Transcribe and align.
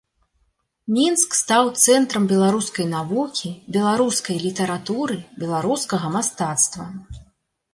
Мінск 0.95 1.35
стаў 1.39 1.65
цэнтрам 1.83 2.25
беларускай 2.31 2.85
навукі, 2.95 3.49
беларускай 3.77 4.37
літаратуры, 4.47 5.19
беларускага 5.45 6.07
мастацтва. 6.17 6.91